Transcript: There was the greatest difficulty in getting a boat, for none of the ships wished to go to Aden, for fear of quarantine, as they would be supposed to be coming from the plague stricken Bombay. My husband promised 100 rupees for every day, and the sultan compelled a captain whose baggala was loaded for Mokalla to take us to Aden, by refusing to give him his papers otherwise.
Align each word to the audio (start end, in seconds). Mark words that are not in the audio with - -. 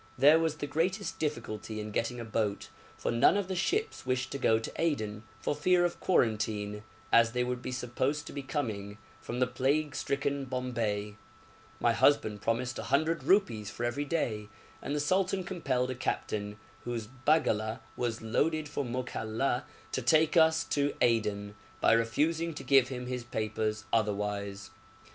There 0.17 0.39
was 0.39 0.55
the 0.55 0.65
greatest 0.65 1.19
difficulty 1.19 1.79
in 1.79 1.91
getting 1.91 2.19
a 2.19 2.25
boat, 2.25 2.69
for 2.97 3.11
none 3.11 3.37
of 3.37 3.47
the 3.47 3.55
ships 3.55 4.03
wished 4.03 4.31
to 4.31 4.39
go 4.39 4.57
to 4.57 4.71
Aden, 4.77 5.21
for 5.39 5.53
fear 5.55 5.85
of 5.85 5.99
quarantine, 5.99 6.81
as 7.11 7.33
they 7.33 7.43
would 7.43 7.61
be 7.61 7.71
supposed 7.71 8.25
to 8.25 8.33
be 8.33 8.41
coming 8.41 8.97
from 9.21 9.39
the 9.39 9.45
plague 9.45 9.93
stricken 9.95 10.45
Bombay. 10.45 11.17
My 11.79 11.93
husband 11.93 12.41
promised 12.41 12.79
100 12.79 13.21
rupees 13.25 13.69
for 13.69 13.83
every 13.83 14.05
day, 14.05 14.47
and 14.81 14.95
the 14.95 14.99
sultan 14.99 15.43
compelled 15.43 15.91
a 15.91 15.93
captain 15.93 16.57
whose 16.83 17.05
baggala 17.05 17.81
was 17.95 18.23
loaded 18.23 18.67
for 18.67 18.83
Mokalla 18.83 19.65
to 19.91 20.01
take 20.01 20.35
us 20.35 20.63
to 20.63 20.95
Aden, 20.99 21.53
by 21.79 21.91
refusing 21.91 22.55
to 22.55 22.63
give 22.63 22.87
him 22.87 23.05
his 23.05 23.23
papers 23.23 23.85
otherwise. 23.93 24.71